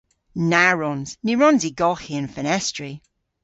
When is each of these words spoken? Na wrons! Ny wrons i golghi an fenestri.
Na 0.51 0.65
wrons! 0.75 1.09
Ny 1.25 1.33
wrons 1.35 1.63
i 1.69 1.71
golghi 1.79 2.13
an 2.19 2.27
fenestri. 2.35 2.91